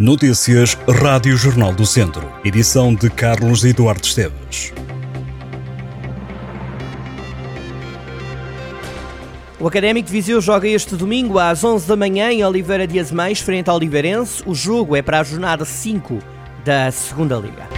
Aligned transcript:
Notícias 0.00 0.78
Rádio 0.88 1.36
Jornal 1.36 1.74
do 1.74 1.84
Centro. 1.84 2.32
Edição 2.42 2.94
de 2.94 3.10
Carlos 3.10 3.66
Eduardo 3.66 4.02
Esteves. 4.02 4.72
O 9.58 9.68
Académico 9.68 10.06
de 10.06 10.12
Viseu 10.14 10.40
joga 10.40 10.66
este 10.66 10.96
domingo 10.96 11.38
às 11.38 11.62
11 11.62 11.86
da 11.86 11.96
manhã 11.96 12.32
em 12.32 12.42
Oliveira 12.42 12.86
de 12.86 12.98
Azemais, 12.98 13.40
frente 13.40 13.68
ao 13.68 13.76
Oliveirense. 13.76 14.42
O 14.46 14.54
jogo 14.54 14.96
é 14.96 15.02
para 15.02 15.20
a 15.20 15.22
jornada 15.22 15.66
5 15.66 16.18
da 16.64 16.90
Segunda 16.90 17.36
Liga. 17.36 17.68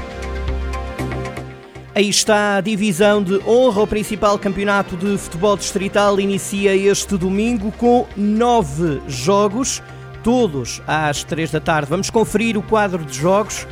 Aí 1.92 2.08
está 2.08 2.58
a 2.58 2.60
divisão 2.60 3.20
de 3.20 3.40
honra. 3.44 3.82
O 3.82 3.86
principal 3.88 4.38
campeonato 4.38 4.96
de 4.96 5.18
futebol 5.18 5.56
distrital 5.56 6.20
inicia 6.20 6.72
este 6.76 7.16
domingo 7.16 7.72
com 7.72 8.06
nove 8.16 9.02
jogos 9.08 9.82
todos 10.22 10.82
às 10.86 11.24
3 11.24 11.50
da 11.50 11.60
tarde. 11.60 11.90
Vamos 11.90 12.10
conferir 12.10 12.56
o 12.56 12.62
quadro 12.62 13.04
de 13.04 13.18
jogos. 13.18 13.66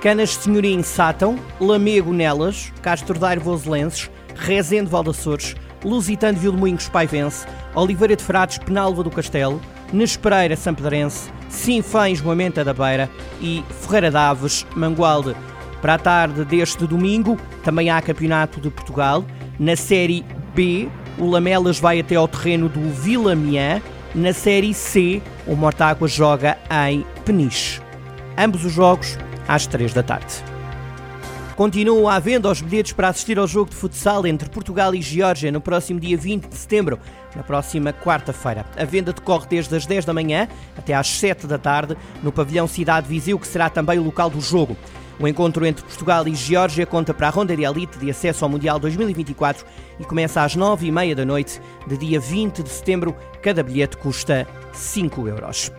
Canas 0.00 0.30
de 0.30 0.36
Senhorim 0.36 0.82
Sátão, 0.82 1.38
Lamego 1.60 2.12
Nelas, 2.12 2.72
Castro 2.80 3.18
Daire 3.18 3.40
Voselenses, 3.40 4.08
Rezende 4.36 4.88
Valdaçores, 4.88 5.56
Lusitano 5.84 6.38
Vilmoinhos 6.38 6.88
Paivense, 6.88 7.46
Oliveira 7.74 8.14
de 8.14 8.22
Frades 8.22 8.58
Penalva 8.58 9.02
do 9.02 9.10
Castelo, 9.10 9.60
Nespereira 9.92 10.54
Sampedrense, 10.54 11.30
Sinfães 11.48 12.20
Moimenta 12.20 12.64
da 12.64 12.72
Beira 12.72 13.10
e 13.40 13.64
Ferreira 13.80 14.10
Daves 14.10 14.64
Mangualde. 14.76 15.34
Para 15.80 15.94
a 15.94 15.98
tarde 15.98 16.44
deste 16.44 16.86
domingo 16.86 17.36
também 17.64 17.90
há 17.90 18.00
Campeonato 18.00 18.60
de 18.60 18.70
Portugal. 18.70 19.24
Na 19.58 19.74
Série 19.74 20.24
B, 20.54 20.88
o 21.18 21.28
Lamelas 21.28 21.80
vai 21.80 22.00
até 22.00 22.14
ao 22.14 22.28
terreno 22.28 22.68
do 22.68 22.88
Vila 22.90 23.34
Miã, 23.34 23.80
na 24.14 24.32
Série 24.32 24.72
C, 24.72 25.22
o 25.46 25.54
Mortágua 25.54 26.08
joga 26.08 26.56
em 26.88 27.04
Peniche. 27.24 27.80
Ambos 28.36 28.64
os 28.64 28.72
jogos 28.72 29.18
às 29.46 29.66
3 29.66 29.92
da 29.92 30.02
tarde. 30.02 30.44
Continuam 31.56 32.08
à 32.08 32.18
venda 32.20 32.48
os 32.48 32.60
bilhetes 32.60 32.92
para 32.92 33.08
assistir 33.08 33.38
ao 33.38 33.46
jogo 33.46 33.70
de 33.70 33.76
futsal 33.76 34.24
entre 34.26 34.48
Portugal 34.48 34.94
e 34.94 35.02
Geórgia 35.02 35.50
no 35.50 35.60
próximo 35.60 35.98
dia 35.98 36.16
20 36.16 36.46
de 36.46 36.54
setembro, 36.54 37.00
na 37.34 37.42
próxima 37.42 37.92
quarta-feira. 37.92 38.64
A 38.76 38.84
venda 38.84 39.12
decorre 39.12 39.46
desde 39.48 39.74
as 39.74 39.84
10 39.84 40.04
da 40.04 40.14
manhã 40.14 40.46
até 40.76 40.94
às 40.94 41.08
7 41.08 41.48
da 41.48 41.58
tarde 41.58 41.96
no 42.22 42.30
pavilhão 42.30 42.68
Cidade 42.68 43.08
Viseu, 43.08 43.38
que 43.38 43.46
será 43.46 43.68
também 43.68 43.98
o 43.98 44.04
local 44.04 44.30
do 44.30 44.40
jogo. 44.40 44.76
O 45.20 45.26
encontro 45.26 45.66
entre 45.66 45.84
Portugal 45.84 46.28
e 46.28 46.34
Geórgia 46.34 46.86
conta 46.86 47.12
para 47.12 47.26
a 47.26 47.30
ronda 47.30 47.56
de 47.56 47.64
elite 47.64 47.98
de 47.98 48.08
acesso 48.08 48.44
ao 48.44 48.50
Mundial 48.50 48.78
2024 48.78 49.66
e 49.98 50.04
começa 50.04 50.42
às 50.42 50.56
9h30 50.56 51.14
da 51.14 51.24
noite 51.24 51.60
de 51.88 51.96
dia 51.96 52.20
20 52.20 52.62
de 52.62 52.68
setembro. 52.68 53.16
Cada 53.42 53.62
bilhete 53.64 53.96
custa 53.96 54.46
5 54.72 55.26
euros. 55.26 55.72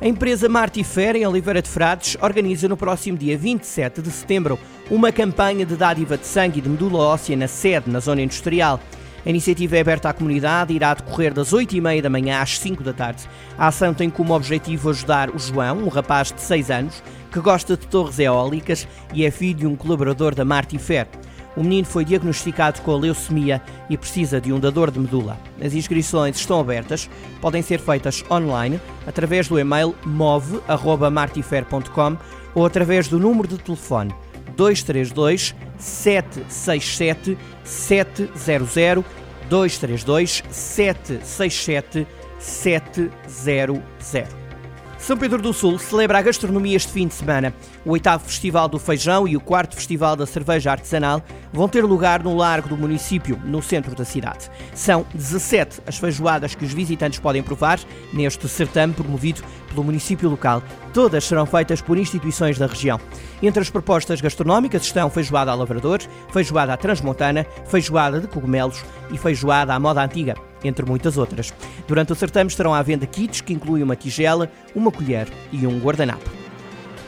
A 0.00 0.08
empresa 0.08 0.48
Martifer, 0.48 1.14
em 1.14 1.24
Oliveira 1.24 1.62
de 1.62 1.68
Frades, 1.68 2.16
organiza 2.20 2.66
no 2.66 2.76
próximo 2.76 3.16
dia 3.16 3.38
27 3.38 4.02
de 4.02 4.10
setembro 4.10 4.58
uma 4.90 5.12
campanha 5.12 5.64
de 5.64 5.76
dádiva 5.76 6.18
de 6.18 6.26
sangue 6.26 6.58
e 6.58 6.62
de 6.62 6.68
medula 6.68 6.98
óssea 6.98 7.36
na 7.36 7.46
sede, 7.46 7.88
na 7.88 8.00
zona 8.00 8.20
industrial. 8.20 8.80
A 9.24 9.30
iniciativa 9.30 9.76
é 9.76 9.80
aberta 9.80 10.08
à 10.08 10.12
comunidade 10.12 10.72
e 10.72 10.76
irá 10.76 10.94
decorrer 10.94 11.32
das 11.32 11.52
8h30 11.52 12.02
da 12.02 12.10
manhã 12.10 12.40
às 12.40 12.58
5 12.58 12.82
da 12.82 12.92
tarde. 12.92 13.22
A 13.56 13.68
ação 13.68 13.94
tem 13.94 14.10
como 14.10 14.34
objetivo 14.34 14.90
ajudar 14.90 15.30
o 15.30 15.38
João, 15.38 15.78
um 15.78 15.86
rapaz 15.88 16.32
de 16.32 16.40
6 16.40 16.70
anos, 16.70 17.00
que 17.30 17.38
gosta 17.40 17.76
de 17.76 17.86
torres 17.86 18.18
eólicas 18.18 18.88
e 19.14 19.24
é 19.24 19.30
filho 19.30 19.60
de 19.60 19.66
um 19.66 19.76
colaborador 19.76 20.34
da 20.34 20.44
Martifer. 20.44 21.06
O 21.56 21.62
menino 21.62 21.86
foi 21.86 22.04
diagnosticado 22.04 22.80
com 22.80 22.96
leucemia 22.96 23.62
e 23.88 23.96
precisa 23.96 24.40
de 24.40 24.52
um 24.52 24.58
dador 24.58 24.90
de 24.90 24.98
medula. 24.98 25.38
As 25.62 25.72
inscrições 25.74 26.36
estão 26.36 26.58
abertas, 26.58 27.08
podem 27.40 27.62
ser 27.62 27.78
feitas 27.78 28.24
online 28.30 28.80
através 29.06 29.46
do 29.48 29.58
e-mail 29.58 29.94
move@martifer.com 30.04 32.16
ou 32.54 32.66
através 32.66 33.08
do 33.08 33.18
número 33.18 33.48
de 33.48 33.56
telefone 33.58 34.14
232 34.56 35.54
767 35.82 37.36
700 37.64 39.04
232 39.50 40.42
767 40.50 42.06
700. 42.38 44.41
São 45.02 45.16
Pedro 45.16 45.42
do 45.42 45.52
Sul 45.52 45.80
celebra 45.80 46.18
a 46.18 46.22
gastronomia 46.22 46.76
este 46.76 46.92
fim 46.92 47.08
de 47.08 47.14
semana. 47.14 47.52
O 47.84 47.90
oitavo 47.90 48.24
Festival 48.24 48.68
do 48.68 48.78
Feijão 48.78 49.26
e 49.26 49.36
o 49.36 49.40
quarto 49.40 49.74
Festival 49.74 50.14
da 50.14 50.26
Cerveja 50.26 50.70
Artesanal 50.70 51.20
vão 51.52 51.68
ter 51.68 51.84
lugar 51.84 52.22
no 52.22 52.36
largo 52.36 52.68
do 52.68 52.76
município, 52.76 53.36
no 53.44 53.60
centro 53.60 53.96
da 53.96 54.04
cidade. 54.04 54.48
São 54.72 55.04
17 55.12 55.80
as 55.88 55.98
feijoadas 55.98 56.54
que 56.54 56.64
os 56.64 56.72
visitantes 56.72 57.18
podem 57.18 57.42
provar 57.42 57.80
neste 58.12 58.48
certame 58.48 58.94
promovido 58.94 59.42
pelo 59.68 59.82
município 59.82 60.30
local. 60.30 60.62
Todas 60.94 61.24
serão 61.24 61.46
feitas 61.46 61.80
por 61.80 61.98
instituições 61.98 62.56
da 62.56 62.68
região. 62.68 63.00
Entre 63.42 63.60
as 63.60 63.68
propostas 63.68 64.20
gastronómicas 64.20 64.82
estão 64.82 65.10
feijoada 65.10 65.50
a 65.50 65.54
lavrador, 65.56 65.98
feijoada 66.32 66.74
à 66.74 66.76
transmontana, 66.76 67.44
feijoada 67.66 68.20
de 68.20 68.28
cogumelos 68.28 68.84
e 69.10 69.18
feijoada 69.18 69.74
à 69.74 69.80
moda 69.80 70.00
antiga 70.00 70.51
entre 70.64 70.84
muitas 70.84 71.16
outras. 71.16 71.52
Durante 71.86 72.12
o 72.12 72.16
certame 72.16 72.50
estarão 72.50 72.74
à 72.74 72.82
venda 72.82 73.06
kits 73.06 73.40
que 73.40 73.52
incluem 73.52 73.82
uma 73.82 73.96
tigela, 73.96 74.50
uma 74.74 74.90
colher 74.90 75.28
e 75.52 75.66
um 75.66 75.78
guardanapo. 75.78 76.42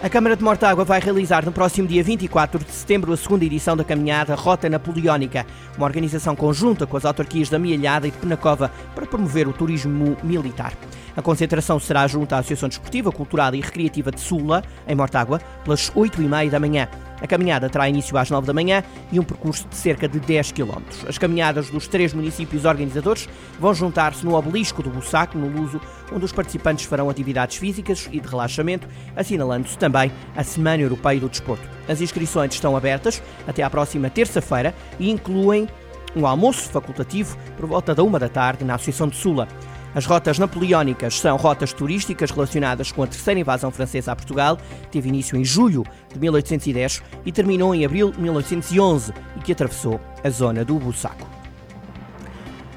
A 0.05 0.09
Câmara 0.11 0.37
de 0.37 0.45
Mortágua 0.45 0.85
vai 0.85 1.01
realizar 1.01 1.47
no 1.47 1.53
próximo 1.53 1.89
dia 1.89 2.05
24 2.05 2.63
de 2.63 2.71
setembro 2.71 3.11
a 3.11 3.17
segunda 3.17 3.43
edição 3.43 3.75
da 3.75 3.83
caminhada 3.83 4.35
Rota 4.35 4.69
Napoleónica, 4.69 5.47
uma 5.79 5.87
organização 5.87 6.37
conjunta 6.37 6.87
com 6.87 6.95
as 6.95 7.07
autarquias 7.07 7.49
da 7.49 7.59
Mialhada 7.59 8.07
e 8.07 8.11
de 8.11 8.19
Penacova 8.19 8.71
para 8.95 9.07
promover 9.07 9.49
o 9.49 9.53
turismo 9.55 10.15
militar. 10.23 10.75
A 11.17 11.23
concentração 11.23 11.79
será 11.79 12.07
junto 12.07 12.35
à 12.35 12.39
Associação 12.39 12.69
Desportiva, 12.69 13.11
Cultural 13.11 13.55
e 13.55 13.63
Recreativa 13.63 14.11
de 14.11 14.21
Sula, 14.21 14.63
em 14.87 14.95
Mortágua, 14.95 15.41
pelas 15.65 15.91
8h30 15.93 16.51
da 16.51 16.61
manhã. 16.61 16.87
A 17.25 17.27
caminhada 17.27 17.71
terá 17.71 17.89
início 17.89 18.19
às 18.19 18.29
9 18.29 18.47
da 18.47 18.53
manhã 18.53 18.85
e 19.11 19.19
um 19.19 19.25
percurso 19.25 19.67
de 19.67 19.75
cerca 19.77 20.07
de 20.07 20.21
10 20.21 20.53
km. 20.53 20.83
As 21.09 21.17
caminhadas 21.17 21.71
dos 21.71 21.89
três 21.89 22.13
municípios 22.13 22.67
organizadores 22.67 23.27
vão 23.59 23.73
juntar-se 23.73 24.27
no 24.27 24.35
obelisco 24.35 24.83
do 24.83 24.91
Bussaco, 24.91 25.39
no 25.39 25.49
Luso, 25.49 25.81
onde 26.13 26.23
os 26.23 26.33
participantes 26.33 26.85
farão 26.85 27.09
atividades 27.09 27.57
físicas 27.57 28.11
e 28.13 28.21
de 28.21 28.29
relaxamento, 28.29 28.87
assinalando-se 29.17 29.79
também 29.79 30.13
a 30.37 30.45
Semana 30.45 30.83
Europeia 30.83 31.19
do 31.19 31.31
Desporto. 31.31 31.67
As 31.89 32.03
inscrições 32.03 32.53
estão 32.53 32.77
abertas 32.77 33.23
até 33.49 33.63
à 33.63 33.71
próxima 33.71 34.11
terça-feira 34.11 34.75
e 35.01 35.11
incluem 35.11 35.67
um 36.15 36.27
almoço 36.27 36.69
facultativo 36.69 37.39
por 37.57 37.65
volta 37.65 37.95
da 37.95 38.03
uma 38.03 38.19
da 38.19 38.29
tarde 38.29 38.67
na 38.67 38.75
Associação 38.75 39.09
de 39.09 39.17
Sula. 39.17 39.49
As 39.95 40.07
rotas 40.07 40.41
napoleónicas 40.41 41.21
são 41.21 41.37
rotas 41.37 41.73
turísticas 41.73 42.33
relacionadas 42.33 42.91
com 42.91 43.05
a 43.05 43.07
terceira 43.07 43.39
invasão 43.39 43.71
francesa 43.71 44.11
a 44.11 44.17
Portugal, 44.17 44.59
teve 44.91 45.09
início 45.09 45.39
em 45.39 45.45
julho 45.45 45.85
de 46.13 46.19
1810 46.19 47.01
e 47.25 47.31
terminou 47.31 47.73
em 47.73 47.85
abril 47.85 48.11
de 48.11 48.21
1811 48.21 49.13
e 49.37 49.41
que 49.41 49.53
atravessou 49.53 50.01
a 50.25 50.31
zona 50.31 50.65
do 50.65 50.75
Bussaco. 50.81 51.29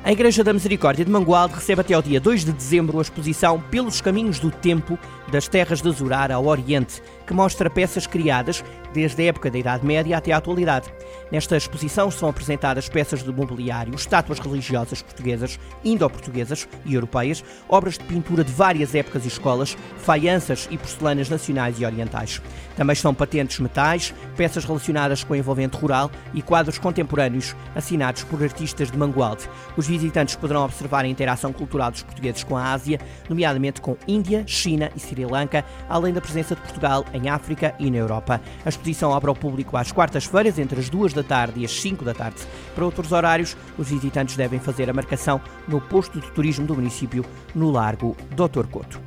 A 0.03 0.11
Igreja 0.11 0.44
da 0.44 0.53
Misericórdia 0.53 1.03
de 1.03 1.11
Mangualde 1.11 1.55
recebe 1.55 1.81
até 1.81 1.94
ao 1.94 2.01
dia 2.01 2.19
2 2.19 2.45
de 2.45 2.53
dezembro 2.53 3.00
a 3.00 3.01
exposição 3.01 3.59
Pelos 3.59 3.99
Caminhos 3.99 4.39
do 4.39 4.51
Tempo 4.51 4.97
das 5.31 5.47
Terras 5.47 5.81
de 5.81 5.89
Azurar 5.89 6.31
ao 6.31 6.45
Oriente, 6.45 7.01
que 7.25 7.33
mostra 7.33 7.69
peças 7.69 8.07
criadas 8.07 8.63
desde 8.93 9.21
a 9.21 9.25
época 9.25 9.51
da 9.51 9.57
Idade 9.57 9.85
Média 9.85 10.17
até 10.17 10.31
à 10.31 10.38
atualidade. 10.38 10.88
Nesta 11.31 11.57
exposição 11.57 12.09
são 12.09 12.29
apresentadas 12.29 12.88
peças 12.88 13.21
de 13.21 13.31
mobiliário, 13.31 13.93
estátuas 13.93 14.39
religiosas 14.39 15.01
portuguesas, 15.01 15.59
indo-portuguesas 15.83 16.67
e 16.85 16.93
europeias, 16.95 17.43
obras 17.67 17.97
de 17.97 18.05
pintura 18.05 18.43
de 18.43 18.51
várias 18.51 18.95
épocas 18.95 19.25
e 19.25 19.27
escolas, 19.27 19.77
faianças 19.97 20.67
e 20.71 20.77
porcelanas 20.77 21.29
nacionais 21.29 21.79
e 21.79 21.85
orientais. 21.85 22.41
Também 22.75 22.93
estão 22.93 23.13
patentes 23.13 23.59
metais, 23.59 24.13
peças 24.35 24.63
relacionadas 24.63 25.23
com 25.23 25.33
o 25.33 25.35
envolvente 25.35 25.77
rural 25.77 26.09
e 26.33 26.41
quadros 26.41 26.77
contemporâneos 26.77 27.55
assinados 27.75 28.23
por 28.23 28.41
artistas 28.41 28.89
de 28.89 28.97
Mangualde. 28.97 29.49
Os 29.75 29.87
visitantes 29.87 30.35
poderão 30.35 30.63
observar 30.63 31.03
a 31.03 31.07
interação 31.07 31.51
cultural 31.51 31.91
dos 31.91 32.03
portugueses 32.03 32.43
com 32.43 32.55
a 32.55 32.71
Ásia, 32.71 32.99
nomeadamente 33.27 33.81
com 33.81 33.97
Índia, 34.07 34.43
China 34.47 34.91
e 34.95 34.99
Sri 34.99 35.16
Lanka, 35.25 35.66
além 35.89 36.13
da 36.13 36.22
presença 36.22 36.55
de 36.55 36.61
Portugal 36.61 37.05
em 37.13 37.29
África 37.29 37.73
e 37.79 37.90
na 37.90 37.97
Europa. 37.97 38.41
A 38.66 38.69
exposição 38.69 39.14
abre 39.14 39.29
ao 39.29 39.35
público 39.35 39.78
às 39.78 39.91
quartas-feiras, 39.91 40.59
entre 40.59 40.79
as 40.79 40.90
2 40.90 41.14
da 41.14 41.23
tarde 41.23 41.61
e 41.61 41.66
as 41.66 41.72
5 41.72 42.03
da 42.03 42.14
tarde. 42.14 42.41
Para 42.75 42.85
outros 42.85 43.11
horários, 43.11 43.55
os 43.78 43.90
visitantes 43.90 44.35
devem 44.35 44.59
fazer 44.59 44.90
a 44.90 44.93
marcação 44.93 45.41
no 45.67 45.81
posto 45.81 46.19
de 46.19 46.31
turismo 46.31 46.66
do 46.66 46.75
município, 46.75 47.25
no 47.55 47.72
Largo 47.72 48.16
Dr. 48.31 48.67
Couto. 48.67 48.99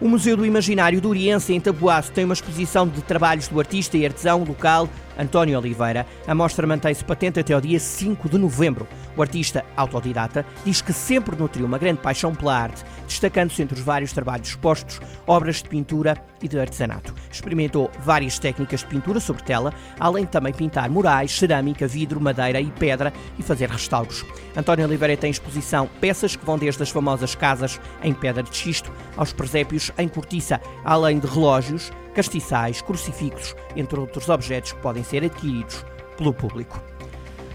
O 0.00 0.08
Museu 0.08 0.36
do 0.36 0.44
Imaginário 0.44 1.00
do 1.00 1.08
Oriense, 1.08 1.54
em 1.54 1.60
Tabuaço, 1.60 2.12
tem 2.12 2.24
uma 2.24 2.34
exposição 2.34 2.86
de 2.86 3.00
trabalhos 3.00 3.48
do 3.48 3.58
artista 3.58 3.96
e 3.96 4.04
artesão 4.04 4.42
local 4.44 4.88
António 5.18 5.58
Oliveira. 5.58 6.06
A 6.26 6.34
mostra 6.34 6.66
mantém-se 6.66 7.04
patente 7.04 7.40
até 7.40 7.54
ao 7.54 7.60
dia 7.60 7.78
5 7.78 8.28
de 8.28 8.38
novembro. 8.38 8.86
O 9.16 9.22
artista 9.22 9.64
autodidata 9.76 10.44
diz 10.64 10.80
que 10.80 10.92
sempre 10.92 11.36
nutriu 11.36 11.66
uma 11.66 11.78
grande 11.78 12.00
paixão 12.00 12.34
pela 12.34 12.56
arte, 12.56 12.84
destacando-se 13.06 13.62
entre 13.62 13.78
os 13.78 13.84
vários 13.84 14.12
trabalhos 14.12 14.48
expostos, 14.48 15.00
obras 15.26 15.62
de 15.62 15.68
pintura 15.68 16.16
e 16.42 16.48
de 16.48 16.58
artesanato. 16.58 17.14
Experimentou 17.30 17.90
várias 18.00 18.38
técnicas 18.38 18.80
de 18.80 18.86
pintura 18.86 19.20
sobre 19.20 19.42
tela, 19.42 19.72
além 19.98 20.24
de 20.24 20.30
também 20.30 20.52
pintar 20.52 20.90
murais, 20.90 21.36
cerâmica, 21.36 21.86
vidro, 21.86 22.20
madeira 22.20 22.60
e 22.60 22.70
pedra 22.70 23.12
e 23.38 23.42
fazer 23.42 23.68
restauros. 23.70 24.24
António 24.56 24.86
Oliveira 24.86 25.16
tem 25.16 25.30
exposição 25.30 25.88
peças 26.00 26.36
que 26.36 26.44
vão 26.44 26.58
desde 26.58 26.82
as 26.82 26.90
famosas 26.90 27.34
casas 27.34 27.80
em 28.02 28.12
pedra 28.12 28.42
de 28.42 28.54
xisto 28.54 28.90
aos 29.16 29.32
presépios 29.32 29.90
em 29.96 30.08
cortiça, 30.08 30.60
além 30.84 31.18
de 31.18 31.26
relógios, 31.26 31.92
castiçais, 32.14 32.80
crucifixos, 32.80 33.54
entre 33.76 33.98
outros 33.98 34.28
objetos 34.28 34.72
que 34.72 34.80
podem 34.80 35.04
ser 35.04 35.24
adquiridos 35.24 35.84
pelo 36.16 36.32
público. 36.32 36.80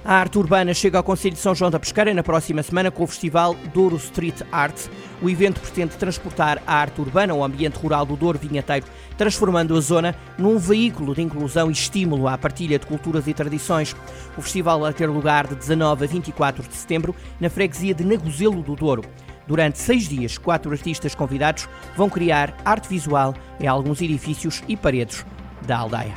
A 0.03 0.15
arte 0.15 0.39
urbana 0.39 0.73
chega 0.73 0.97
ao 0.97 1.03
Conselho 1.03 1.35
de 1.35 1.41
São 1.41 1.53
João 1.53 1.69
da 1.69 1.79
Pesqueira 1.79 2.13
na 2.13 2.23
próxima 2.23 2.63
semana 2.63 2.89
com 2.89 3.03
o 3.03 3.07
Festival 3.07 3.53
Douro 3.73 3.97
Street 3.97 4.41
Art. 4.51 4.87
O 5.21 5.29
evento 5.29 5.59
pretende 5.59 5.97
transportar 5.97 6.61
a 6.65 6.75
arte 6.75 7.01
urbana 7.01 7.33
ao 7.33 7.43
ambiente 7.43 7.75
rural 7.75 8.05
do 8.05 8.15
Douro 8.15 8.39
Vinheteiro, 8.39 8.85
transformando 9.17 9.75
a 9.75 9.81
zona 9.81 10.15
num 10.37 10.57
veículo 10.57 11.13
de 11.13 11.21
inclusão 11.21 11.69
e 11.69 11.73
estímulo 11.73 12.27
à 12.27 12.37
partilha 12.37 12.79
de 12.79 12.85
culturas 12.85 13.27
e 13.27 13.33
tradições. 13.33 13.95
O 14.37 14.41
festival 14.41 14.79
vai 14.79 14.93
ter 14.93 15.07
lugar 15.07 15.45
de 15.45 15.55
19 15.55 16.05
a 16.05 16.07
24 16.07 16.67
de 16.67 16.75
setembro 16.75 17.13
na 17.39 17.49
freguesia 17.49 17.93
de 17.93 18.05
Nagozelo 18.05 18.63
do 18.63 18.75
Douro. 18.75 19.03
Durante 19.49 19.79
seis 19.79 20.07
dias, 20.07 20.37
quatro 20.37 20.71
artistas 20.71 21.15
convidados 21.15 21.67
vão 21.97 22.07
criar 22.07 22.55
arte 22.63 22.87
visual 22.87 23.33
em 23.59 23.65
alguns 23.65 23.99
edifícios 23.99 24.61
e 24.67 24.77
paredes 24.77 25.25
da 25.65 25.79
aldeia. 25.79 26.13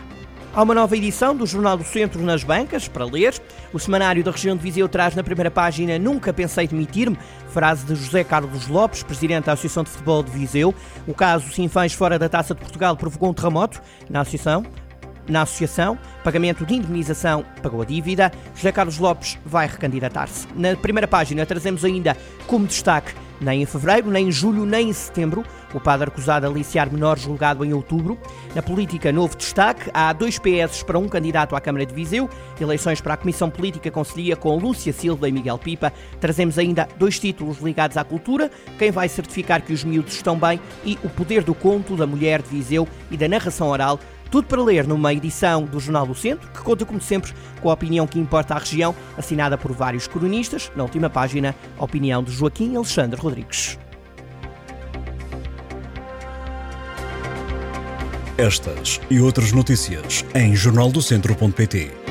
Há 0.52 0.62
uma 0.62 0.75
nova 0.75 0.94
edição 0.94 1.34
do 1.34 1.46
Jornal 1.46 1.79
do 1.79 1.82
Centro 1.82 2.23
nas 2.23 2.44
bancas, 2.44 2.88
para 2.88 3.06
ler. 3.06 3.32
O 3.73 3.79
semanário 3.79 4.23
da 4.23 4.31
região 4.31 4.55
de 4.55 4.62
Viseu 4.62 4.87
traz 4.87 5.14
na 5.14 5.23
primeira 5.23 5.50
página 5.50 5.99
Nunca 5.99 6.31
pensei 6.31 6.69
demitir-me, 6.69 7.17
frase 7.49 7.87
de 7.87 7.94
José 7.94 8.23
Carlos 8.23 8.69
Lopes, 8.69 9.02
presidente 9.02 9.46
da 9.46 9.52
Associação 9.52 9.82
de 9.82 9.88
Futebol 9.88 10.23
de 10.23 10.31
Viseu. 10.31 10.75
O 11.06 11.14
caso 11.14 11.50
Sinfãs 11.50 11.94
fora 11.94 12.19
da 12.19 12.28
Taça 12.28 12.55
de 12.55 12.61
Portugal 12.61 12.94
provocou 12.99 13.31
um 13.31 13.35
terremoto 13.35 13.81
na 14.11 14.20
associação. 14.20 14.62
Na 15.29 15.43
associação, 15.43 15.99
pagamento 16.25 16.67
de 16.67 16.75
indemnização 16.75 17.45
pagou 17.63 17.83
a 17.83 17.85
dívida. 17.85 18.33
José 18.55 18.73
Carlos 18.73 18.99
Lopes 18.99 19.39
vai 19.45 19.67
recandidatar-se. 19.67 20.49
Na 20.55 20.77
primeira 20.77 21.07
página 21.07 21.47
trazemos 21.47 21.85
ainda 21.85 22.17
como 22.47 22.67
destaque 22.67 23.15
nem 23.43 23.63
em 23.63 23.67
fevereiro, 23.67 24.11
nem 24.11 24.29
em 24.29 24.33
julho, 24.33 24.65
nem 24.65 24.89
em 24.89 24.93
setembro. 24.93 25.45
O 25.75 25.81
padre 25.81 26.09
acusado 26.09 26.47
de 26.47 26.53
aliciar 26.53 26.91
menor 26.91 27.19
julgado 27.19 27.65
em 27.65 27.73
outubro. 27.73 28.19
Na 28.55 28.63
política, 28.63 29.11
novo 29.11 29.37
destaque. 29.37 29.91
Há 29.93 30.13
dois 30.13 30.39
PS 30.39 30.83
para 30.83 30.99
um 30.99 31.09
candidato 31.09 31.57
à 31.57 31.61
Câmara 31.61 31.85
de 31.85 31.95
Viseu. 31.95 32.29
Eleições 32.61 33.01
para 33.01 33.15
a 33.15 33.17
Comissão 33.17 33.51
Política 33.51 33.91
Conselhia 33.91 34.37
com 34.37 34.57
Lúcia 34.57 34.93
Silva 34.93 35.29
e 35.29 35.33
Miguel 35.33 35.59
Pipa. 35.59 35.93
Trazemos 36.21 36.59
ainda 36.59 36.89
dois 36.99 37.19
títulos 37.19 37.59
ligados 37.59 37.97
à 37.97 38.05
cultura. 38.05 38.51
Quem 38.79 38.91
vai 38.91 39.09
certificar 39.09 39.63
que 39.63 39.73
os 39.73 39.83
miúdos 39.83 40.15
estão 40.15 40.39
bem 40.39 40.61
e 40.85 40.99
o 41.03 41.09
poder 41.09 41.43
do 41.43 41.55
conto 41.55 41.97
da 41.97 42.07
mulher 42.07 42.43
de 42.43 42.51
Viseu 42.51 42.87
e 43.11 43.17
da 43.17 43.27
narração 43.27 43.69
oral 43.69 43.99
tudo 44.32 44.46
para 44.46 44.62
ler 44.62 44.88
numa 44.88 45.12
edição 45.12 45.64
do 45.64 45.79
Jornal 45.79 46.06
do 46.06 46.14
Centro, 46.14 46.49
que 46.49 46.62
conta, 46.62 46.87
como 46.87 47.00
sempre, 47.00 47.34
com 47.61 47.69
a 47.69 47.75
opinião 47.75 48.06
que 48.06 48.19
importa 48.19 48.55
à 48.55 48.58
região, 48.58 48.94
assinada 49.17 49.58
por 49.58 49.73
vários 49.73 50.08
cronistas. 50.08 50.73
Na 50.75 50.82
última 50.82 51.11
página, 51.11 51.55
a 51.79 51.84
opinião 51.84 52.25
de 52.25 52.32
Joaquim 52.32 52.75
Alexandre 52.75 53.20
Rodrigues. 53.20 53.79
Estas 58.38 59.02
e 59.11 59.20
outras 59.20 59.52
notícias 59.52 60.25
em 60.35 60.56
jornaldocentro.pt. 60.56 62.01